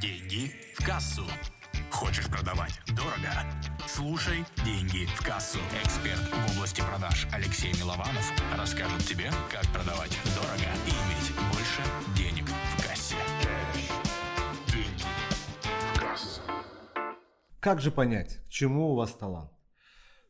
[0.00, 1.22] Деньги в кассу.
[1.90, 3.30] Хочешь продавать дорого?
[3.86, 5.58] Слушай «Деньги в кассу».
[5.82, 11.82] Эксперт в области продаж Алексей Милованов расскажет тебе, как продавать дорого и иметь больше
[12.16, 13.14] денег в кассе.
[14.66, 15.04] Деньги
[15.94, 16.40] в кассу.
[17.60, 19.52] Как же понять, к чему у вас талант?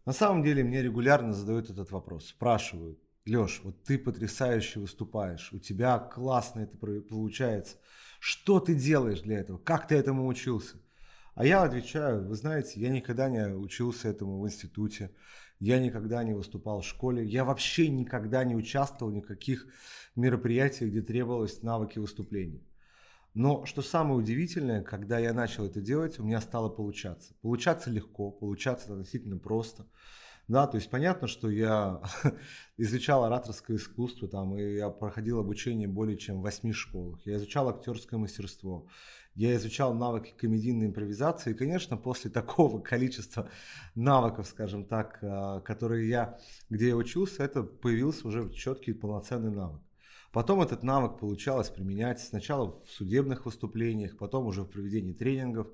[0.05, 5.59] На самом деле мне регулярно задают этот вопрос, спрашивают, Леш, вот ты потрясающе выступаешь, у
[5.59, 7.79] тебя классно это получается.
[8.21, 9.57] Что ты делаешь для этого?
[9.57, 10.77] Как ты этому учился?
[11.35, 15.11] А я отвечаю, вы знаете, я никогда не учился этому в институте,
[15.59, 19.67] я никогда не выступал в школе, я вообще никогда не участвовал в никаких
[20.17, 22.63] мероприятиях, где требовалось навыки выступления.
[23.33, 27.35] Но что самое удивительное, когда я начал это делать, у меня стало получаться.
[27.41, 29.87] Получаться легко, получаться относительно просто.
[30.47, 32.03] Да, то есть понятно, что я
[32.77, 37.21] изучал ораторское искусство, там, и я проходил обучение более чем в восьми школах.
[37.25, 38.87] Я изучал актерское мастерство,
[39.35, 41.53] я изучал навыки комедийной импровизации.
[41.53, 43.49] И, конечно, после такого количества
[43.95, 49.81] навыков, скажем так, а, которые я, где я учился, это появился уже четкий полноценный навык.
[50.31, 55.69] Потом этот навык получалось применять сначала в судебных выступлениях, потом уже в проведении тренингов,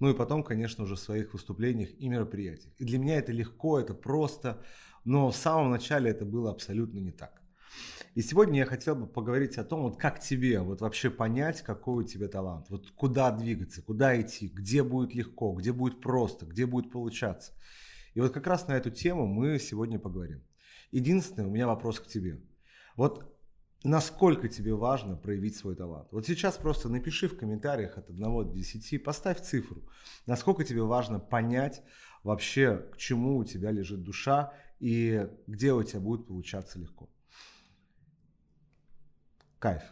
[0.00, 2.72] ну и потом, конечно, уже в своих выступлениях и мероприятиях.
[2.78, 4.62] И для меня это легко, это просто,
[5.04, 7.40] но в самом начале это было абсолютно не так.
[8.14, 12.04] И сегодня я хотел бы поговорить о том, вот как тебе вот вообще понять, какой
[12.04, 16.64] у тебя талант, вот куда двигаться, куда идти, где будет легко, где будет просто, где
[16.64, 17.52] будет получаться.
[18.14, 20.44] И вот как раз на эту тему мы сегодня поговорим.
[20.92, 22.40] Единственный у меня вопрос к тебе.
[22.94, 23.33] Вот
[23.84, 26.08] насколько тебе важно проявить свой талант.
[26.10, 29.82] Вот сейчас просто напиши в комментариях от 1 до 10, поставь цифру,
[30.26, 31.82] насколько тебе важно понять
[32.22, 37.10] вообще, к чему у тебя лежит душа и где у тебя будет получаться легко.
[39.58, 39.82] Кайф.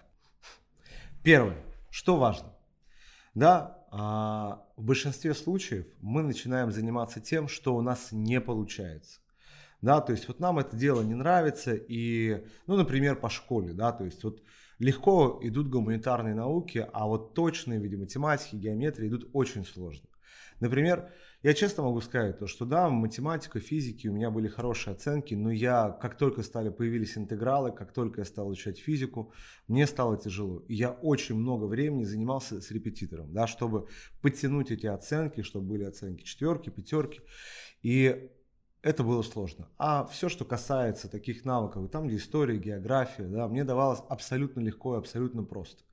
[1.22, 1.62] Первое.
[1.90, 2.52] Что важно?
[3.34, 9.21] Да, а, в большинстве случаев мы начинаем заниматься тем, что у нас не получается.
[9.82, 13.90] Да, то есть вот нам это дело не нравится, и, ну, например, по школе, да,
[13.90, 14.40] то есть вот
[14.78, 20.08] легко идут гуманитарные науки, а вот точные в виде математики, геометрии идут очень сложно.
[20.60, 21.10] Например,
[21.42, 25.50] я честно могу сказать, то, что да, математика, физики у меня были хорошие оценки, но
[25.50, 29.32] я, как только стали, появились интегралы, как только я стал изучать физику,
[29.66, 30.60] мне стало тяжело.
[30.68, 33.88] И я очень много времени занимался с репетитором, да, чтобы
[34.20, 37.20] подтянуть эти оценки, чтобы были оценки четверки, пятерки.
[37.82, 38.30] И
[38.82, 39.68] это было сложно.
[39.78, 44.96] А все, что касается таких навыков, там, где история, география, да, мне давалось абсолютно легко
[44.96, 45.84] и абсолютно просто.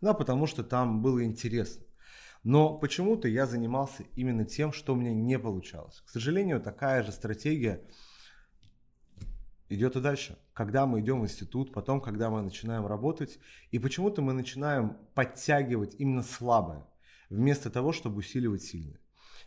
[0.00, 1.84] Да, потому что там было интересно.
[2.44, 6.00] Но почему-то я занимался именно тем, что у меня не получалось.
[6.06, 7.82] К сожалению, такая же стратегия
[9.68, 10.38] идет и дальше.
[10.52, 13.40] Когда мы идем в институт, потом, когда мы начинаем работать,
[13.72, 16.86] и почему-то мы начинаем подтягивать именно слабое,
[17.30, 19.00] вместо того, чтобы усиливать сильное.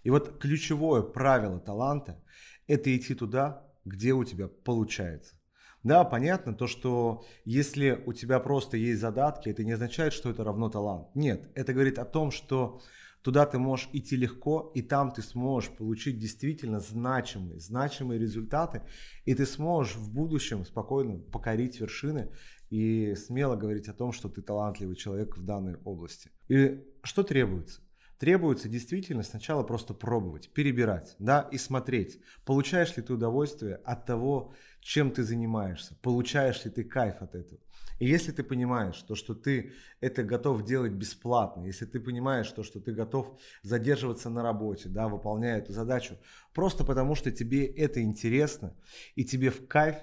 [0.04, 2.22] И вот ключевое правило таланта–
[2.68, 5.36] это идти туда, где у тебя получается.
[5.84, 10.44] Да, понятно, то, что если у тебя просто есть задатки, это не означает, что это
[10.44, 11.08] равно талант.
[11.16, 12.82] Нет, это говорит о том, что
[13.22, 18.82] туда ты можешь идти легко, и там ты сможешь получить действительно значимые, значимые результаты,
[19.26, 22.30] и ты сможешь в будущем спокойно покорить вершины
[22.70, 26.30] и смело говорить о том, что ты талантливый человек в данной области.
[26.50, 27.82] И что требуется?
[28.20, 34.54] Требуется действительно сначала просто пробовать, перебирать, да, и смотреть, получаешь ли ты удовольствие от того,
[34.82, 37.62] чем ты занимаешься, получаешь ли ты кайф от этого.
[38.00, 39.72] И если ты понимаешь, то, что ты
[40.02, 45.08] это готов делать бесплатно, если ты понимаешь, то, что ты готов задерживаться на работе, да,
[45.08, 46.18] выполняя эту задачу,
[46.54, 48.76] просто потому что тебе это интересно
[49.16, 49.96] и тебе в кайф,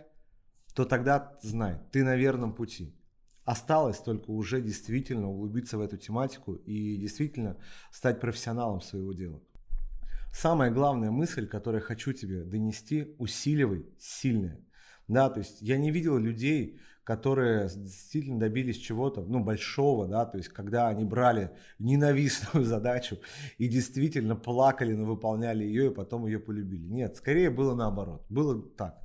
[0.74, 2.94] то тогда знай, ты на верном пути.
[3.46, 7.56] Осталось только уже действительно углубиться в эту тематику и действительно
[7.92, 9.40] стать профессионалом своего дела.
[10.32, 14.60] Самая главная мысль, которую я хочу тебе донести, усиливай сильное.
[15.06, 20.38] Да, то есть я не видел людей, которые действительно добились чего-то, ну, большого, да, то
[20.38, 23.20] есть когда они брали ненавистную задачу
[23.58, 26.88] и действительно плакали, но выполняли ее и потом ее полюбили.
[26.88, 28.26] Нет, скорее было наоборот.
[28.28, 29.00] Было так.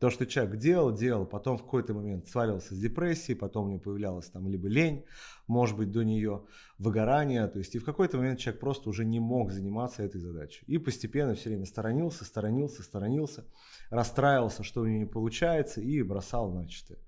[0.00, 3.80] То, что человек делал, делал, потом в какой-то момент сваливался с депрессией, потом у него
[3.80, 5.04] появлялась там либо лень,
[5.46, 6.42] может быть, до нее
[6.78, 10.64] выгорание, то есть и в какой-то момент человек просто уже не мог заниматься этой задачей.
[10.66, 13.44] И постепенно все время сторонился, сторонился, сторонился,
[13.90, 16.98] расстраивался, что у него не получается и бросал начатое.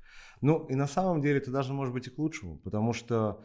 [0.42, 3.42] Ну и на самом деле это даже может быть и к лучшему, потому что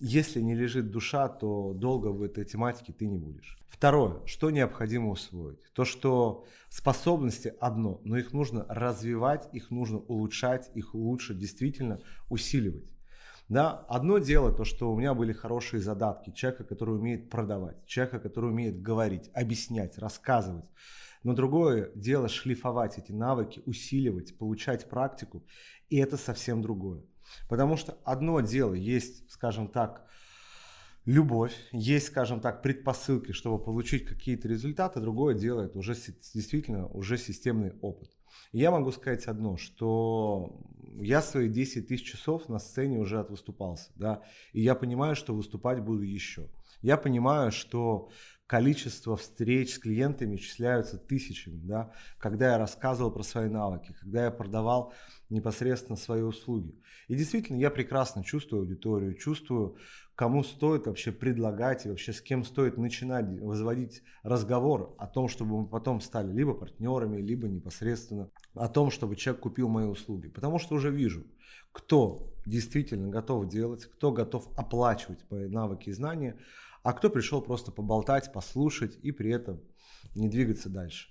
[0.00, 3.58] если не лежит душа, то долго в этой тематике ты не будешь.
[3.68, 5.60] Второе, что необходимо усвоить.
[5.72, 12.90] То, что способности одно, но их нужно развивать, их нужно улучшать, их лучше действительно усиливать.
[13.48, 18.18] Да, одно дело то, что у меня были хорошие задатки, человека, который умеет продавать, человека,
[18.18, 20.70] который умеет говорить, объяснять, рассказывать.
[21.22, 25.44] Но другое дело шлифовать эти навыки, усиливать, получать практику,
[25.90, 27.02] и это совсем другое.
[27.48, 30.06] Потому что одно дело есть, скажем так,
[31.04, 37.18] любовь, есть, скажем так, предпосылки, чтобы получить какие-то результаты, другое дело это уже действительно уже
[37.18, 38.10] системный опыт.
[38.52, 40.60] И я могу сказать одно, что
[40.96, 44.22] я свои 10 тысяч часов на сцене уже отвыступался, да,
[44.52, 46.48] и я понимаю, что выступать буду еще.
[46.82, 48.10] Я понимаю, что
[48.46, 54.30] количество встреч с клиентами исчисляются тысячами, да, когда я рассказывал про свои навыки, когда я
[54.30, 54.92] продавал
[55.30, 56.74] непосредственно свои услуги.
[57.08, 59.76] И действительно, я прекрасно чувствую аудиторию, чувствую,
[60.14, 65.62] кому стоит вообще предлагать и вообще с кем стоит начинать возводить разговор о том, чтобы
[65.62, 70.28] мы потом стали либо партнерами, либо непосредственно о том, чтобы человек купил мои услуги.
[70.28, 71.24] Потому что уже вижу,
[71.72, 76.38] кто действительно готов делать, кто готов оплачивать мои навыки и знания,
[76.84, 79.60] а кто пришел просто поболтать, послушать и при этом
[80.14, 81.08] не двигаться дальше.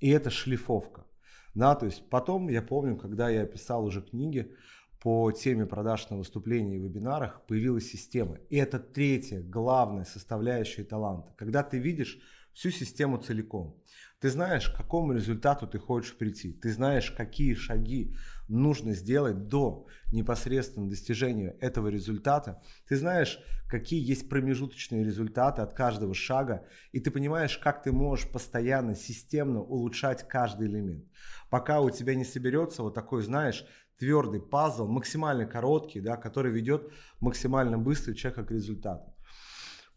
[0.00, 1.06] И это шлифовка.
[1.54, 4.52] Да, то есть потом я помню, когда я писал уже книги
[5.00, 8.38] по теме продаж на выступлениях и вебинарах, появилась система.
[8.50, 11.32] И это третья главная составляющая таланта.
[11.36, 12.18] Когда ты видишь
[12.52, 13.80] всю систему целиком.
[14.22, 16.52] Ты знаешь, к какому результату ты хочешь прийти.
[16.52, 18.14] Ты знаешь, какие шаги
[18.46, 22.62] нужно сделать до непосредственно достижения этого результата.
[22.86, 26.64] Ты знаешь, какие есть промежуточные результаты от каждого шага.
[26.92, 31.04] И ты понимаешь, как ты можешь постоянно, системно улучшать каждый элемент.
[31.50, 33.66] Пока у тебя не соберется вот такой, знаешь,
[33.98, 39.11] твердый пазл, максимально короткий, да, который ведет максимально быстро человека к результату.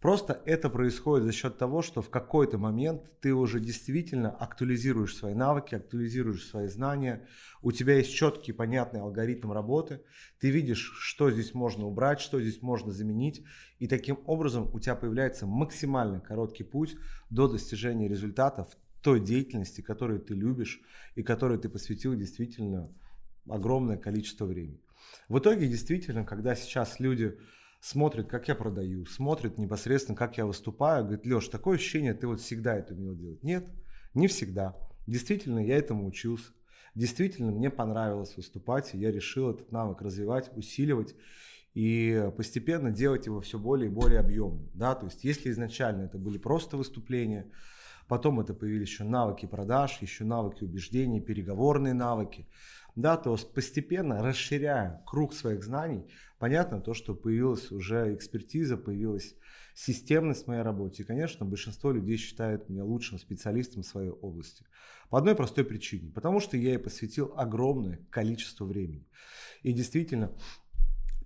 [0.02, 5.34] Просто это происходит за счет того, что в какой-то момент ты уже действительно актуализируешь свои
[5.34, 7.28] навыки, актуализируешь свои знания,
[7.62, 10.02] у тебя есть четкий, понятный алгоритм работы,
[10.40, 13.44] ты видишь, что здесь можно убрать, что здесь можно заменить,
[13.80, 16.98] и таким образом у тебя появляется максимально короткий путь
[17.30, 20.82] до достижения результатов той деятельности, которую ты любишь
[21.16, 22.92] и которой ты посвятил действительно
[23.48, 24.82] огромное количество времени.
[25.30, 27.38] В итоге, действительно, когда сейчас люди
[27.86, 32.42] смотрит, как я продаю, смотрит непосредственно, как я выступаю, говорит, Леш, такое ощущение, ты вот
[32.42, 33.44] всегда это умел делать.
[33.44, 33.68] Нет,
[34.16, 34.76] не всегда.
[35.06, 36.52] Действительно, я этому учился.
[36.96, 41.14] Действительно, мне понравилось выступать, и я решил этот навык развивать, усиливать
[41.76, 44.68] и постепенно делать его все более и более объемным.
[44.74, 44.96] Да?
[44.96, 47.52] То есть, если изначально это были просто выступления,
[48.08, 52.48] потом это появились еще навыки продаж, еще навыки убеждений, переговорные навыки,
[52.96, 56.06] да, то постепенно расширяя круг своих знаний,
[56.40, 59.36] понятно то, что появилась уже экспертиза, появилась
[59.74, 61.04] системность в моей работе.
[61.04, 64.66] И, конечно, большинство людей считают меня лучшим специалистом в своей области.
[65.10, 66.12] По одной простой причине.
[66.12, 69.06] Потому что я ей посвятил огромное количество времени.
[69.62, 70.32] И действительно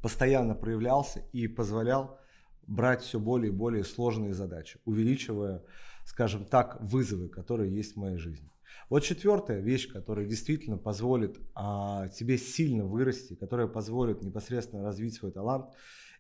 [0.01, 2.19] постоянно проявлялся и позволял
[2.65, 5.63] брать все более и более сложные задачи, увеличивая,
[6.06, 8.50] скажем так, вызовы, которые есть в моей жизни.
[8.89, 15.31] Вот четвертая вещь, которая действительно позволит а, тебе сильно вырасти, которая позволит непосредственно развить свой
[15.31, 15.68] талант,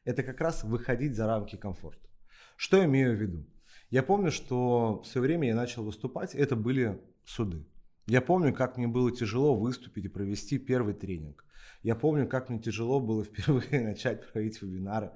[0.05, 2.07] это как раз выходить за рамки комфорта.
[2.55, 3.45] Что я имею в виду?
[3.89, 7.65] Я помню, что в свое время я начал выступать, это были суды.
[8.05, 11.45] Я помню, как мне было тяжело выступить и провести первый тренинг.
[11.83, 15.11] Я помню, как мне тяжело было впервые начать проводить вебинары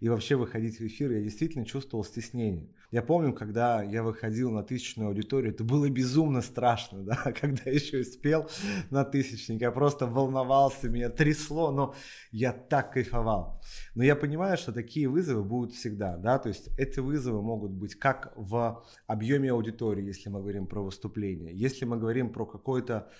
[0.00, 1.12] и вообще выходить в эфир.
[1.12, 2.68] Я действительно чувствовал стеснение.
[2.90, 8.00] Я помню, когда я выходил на тысячную аудиторию, это было безумно страшно, да, когда еще
[8.00, 8.50] и спел
[8.90, 11.94] на тысячник, я просто волновался, меня трясло, но
[12.30, 13.62] я так кайфовал.
[13.94, 17.94] Но я понимаю, что такие вызовы будут всегда, да, то есть эти вызовы могут быть
[17.94, 23.10] как в объеме аудитории, если мы говорим про выступление, если мы говорим про какой-то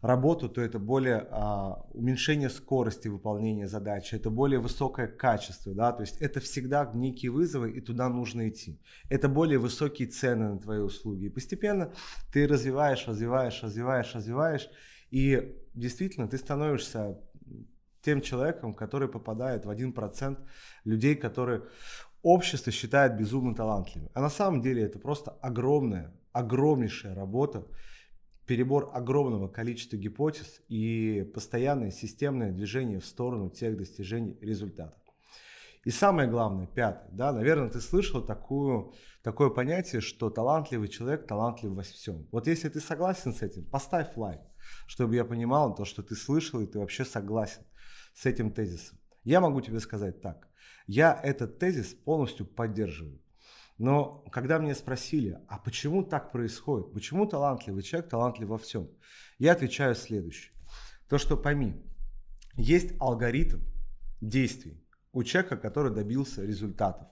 [0.00, 6.02] работу, то это более а, уменьшение скорости выполнения задачи, это более высокое качество, да, то
[6.02, 8.80] есть это всегда некие вызовы, и туда нужно идти.
[9.08, 11.26] Это более высокие цены на твои услуги.
[11.26, 11.92] И постепенно
[12.32, 14.68] ты развиваешь, развиваешь, развиваешь, развиваешь,
[15.10, 17.18] и действительно ты становишься
[18.02, 20.38] тем человеком, который попадает в 1%
[20.84, 21.64] людей, которые
[22.22, 24.10] общество считает безумно талантливыми.
[24.14, 27.66] А на самом деле это просто огромная, огромнейшая работа,
[28.48, 34.98] перебор огромного количества гипотез и постоянное системное движение в сторону тех достижений результатов.
[35.84, 41.72] И самое главное, пятое, да, наверное, ты слышал такую, такое понятие, что талантливый человек талантлив
[41.72, 42.26] во всем.
[42.32, 44.40] Вот если ты согласен с этим, поставь лайк,
[44.86, 47.62] чтобы я понимал то, что ты слышал и ты вообще согласен
[48.14, 48.98] с этим тезисом.
[49.24, 50.48] Я могу тебе сказать так.
[50.86, 53.20] Я этот тезис полностью поддерживаю.
[53.78, 58.90] Но когда мне спросили, а почему так происходит, почему талантливый человек талантлив во всем,
[59.38, 60.52] я отвечаю следующее.
[61.08, 61.80] То, что пойми,
[62.56, 63.60] есть алгоритм
[64.20, 67.06] действий у человека, который добился результатов.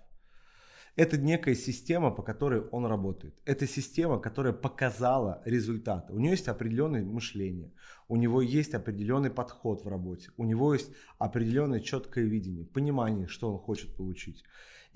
[0.96, 3.38] Это некая система, по которой он работает.
[3.44, 6.14] Это система, которая показала результаты.
[6.14, 7.70] У него есть определенное мышление,
[8.08, 13.52] у него есть определенный подход в работе, у него есть определенное четкое видение, понимание, что
[13.52, 14.42] он хочет получить.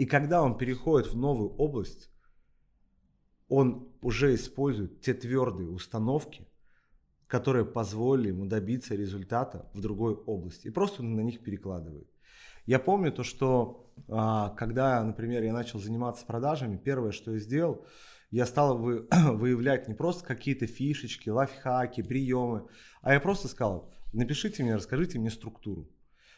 [0.01, 2.11] И когда он переходит в новую область,
[3.49, 6.49] он уже использует те твердые установки,
[7.27, 10.69] которые позволили ему добиться результата в другой области.
[10.69, 12.09] И просто на них перекладывает.
[12.65, 17.85] Я помню то, что а, когда, например, я начал заниматься продажами, первое, что я сделал,
[18.31, 22.69] я стал вы, выявлять не просто какие-то фишечки, лайфхаки, приемы,
[23.03, 25.91] а я просто сказал, напишите мне, расскажите мне структуру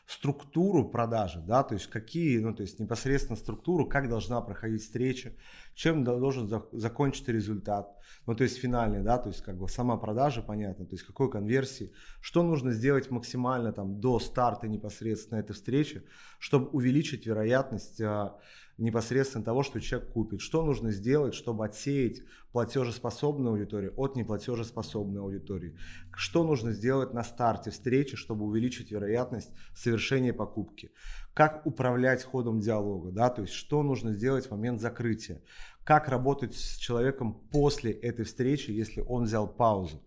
[0.07, 5.33] структуру продажи, да, то есть какие, ну, то есть непосредственно структуру, как должна проходить встреча,
[5.75, 9.97] чем должен за, закончиться результат, ну, то есть финальный, да, то есть как бы сама
[9.97, 15.55] продажа, понятно, то есть какой конверсии, что нужно сделать максимально там до старта непосредственно этой
[15.55, 16.03] встречи,
[16.39, 18.39] чтобы увеличить вероятность а,
[18.79, 20.41] непосредственно того, что человек купит.
[20.41, 25.77] Что нужно сделать, чтобы отсеять платежеспособную аудиторию от неплатежеспособной аудитории?
[26.15, 30.93] Что нужно сделать на старте встречи, чтобы увеличить вероятность совершения покупки?
[31.35, 33.11] Как управлять ходом диалога?
[33.11, 33.31] Да?
[33.31, 35.43] То есть что нужно сделать в момент закрытия?
[35.85, 40.03] Как работать с человеком после этой встречи, если он взял паузу?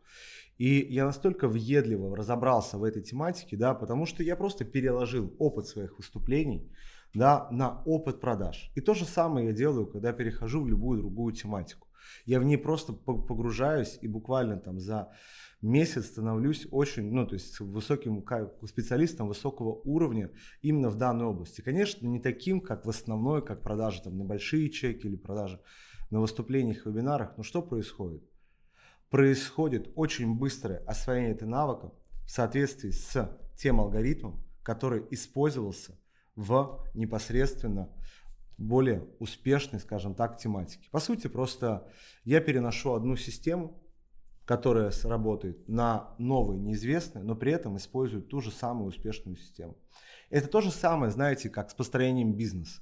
[0.57, 5.67] И я настолько въедливо разобрался в этой тематике, да, потому что я просто переложил опыт
[5.67, 6.71] своих выступлений,
[7.13, 8.71] да, на опыт продаж.
[8.75, 11.87] И то же самое я делаю, когда перехожу в любую другую тематику.
[12.25, 15.11] Я в ней просто погружаюсь и буквально там за
[15.61, 18.23] месяц становлюсь очень, ну, то есть высоким
[18.65, 20.31] специалистом высокого уровня
[20.61, 21.61] именно в данной области.
[21.61, 25.59] Конечно, не таким, как в основной, как продажи там на большие чеки или продажи
[26.11, 27.35] на выступлениях, вебинарах.
[27.37, 28.23] Но что происходит?
[29.15, 31.93] Происходит очень быстрое освоение этой навыка
[32.25, 35.97] в соответствии с тем алгоритмом, который использовался
[36.35, 37.89] в непосредственно
[38.57, 40.89] более успешной, скажем так, тематике.
[40.91, 41.89] По сути, просто
[42.25, 43.81] я переношу одну систему,
[44.43, 49.77] которая сработает на новый, неизвестный, но при этом использует ту же самую успешную систему.
[50.29, 52.81] Это то же самое, знаете, как с построением бизнеса.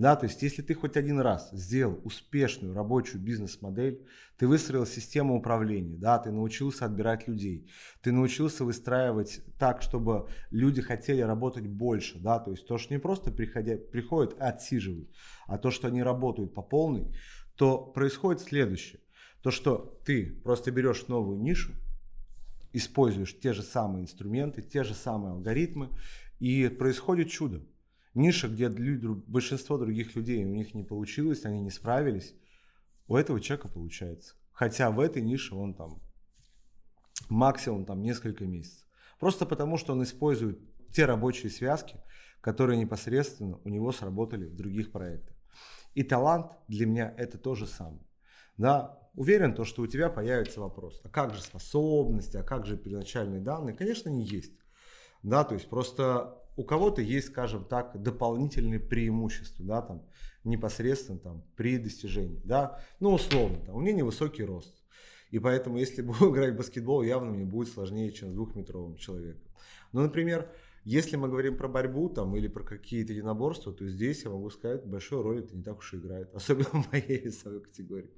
[0.00, 4.00] Да, то есть, если ты хоть один раз сделал успешную рабочую бизнес-модель,
[4.38, 10.80] ты выстроил систему управления, да, ты научился отбирать людей, ты научился выстраивать так, чтобы люди
[10.80, 15.10] хотели работать больше, да, то есть то, что не просто приходя, приходят и отсиживают,
[15.46, 17.14] а то, что они работают по полной,
[17.54, 19.02] то происходит следующее.
[19.42, 21.74] То, что ты просто берешь новую нишу,
[22.72, 25.90] используешь те же самые инструменты, те же самые алгоритмы,
[26.38, 27.60] и происходит чудо
[28.14, 32.34] ниша, где люди, большинство других людей, у них не получилось, они не справились,
[33.08, 34.34] у этого человека получается.
[34.52, 36.00] Хотя в этой нише он там
[37.28, 38.86] максимум там несколько месяцев.
[39.18, 40.58] Просто потому, что он использует
[40.92, 41.96] те рабочие связки,
[42.40, 45.36] которые непосредственно у него сработали в других проектах.
[45.94, 48.06] И талант для меня это то же самое.
[48.56, 52.76] Да, уверен, то, что у тебя появится вопрос, а как же способности, а как же
[52.76, 53.74] первоначальные данные?
[53.74, 54.52] Конечно, они есть.
[55.22, 60.02] Да, то есть просто у кого-то есть, скажем так, дополнительные преимущества, да, там,
[60.44, 64.76] непосредственно там, при достижении, да, ну, условно, там, у меня невысокий рост,
[65.30, 69.50] и поэтому, если буду играть в баскетбол, явно мне будет сложнее, чем с двухметровым человеком.
[69.92, 70.52] Ну, например,
[70.84, 74.84] если мы говорим про борьбу там, или про какие-то единоборства, то здесь я могу сказать,
[74.84, 78.10] большую роль это не так уж и играет, особенно в моей весовой категории.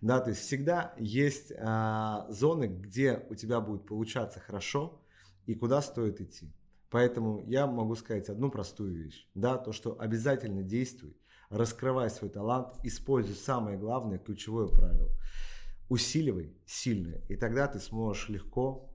[0.00, 5.00] Да, то есть всегда есть а, зоны, где у тебя будет получаться хорошо
[5.46, 6.52] и куда стоит идти.
[6.94, 9.28] Поэтому я могу сказать одну простую вещь.
[9.34, 11.16] Да, то, что обязательно действуй,
[11.50, 15.10] раскрывай свой талант, используй самое главное, ключевое правило.
[15.88, 18.94] Усиливай сильное, и тогда ты сможешь легко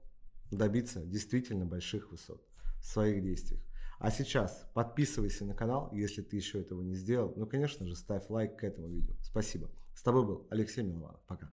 [0.50, 2.42] добиться действительно больших высот
[2.80, 3.60] в своих действиях.
[3.98, 7.34] А сейчас подписывайся на канал, если ты еще этого не сделал.
[7.36, 9.12] Ну, конечно же, ставь лайк к этому видео.
[9.20, 9.68] Спасибо.
[9.94, 11.20] С тобой был Алексей Милованов.
[11.26, 11.48] Пока.